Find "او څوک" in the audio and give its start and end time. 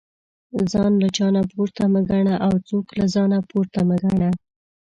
2.47-2.85